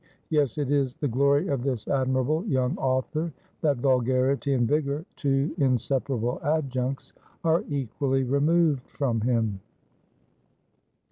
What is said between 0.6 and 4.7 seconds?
is the glory of this admirable young author, that vulgarity and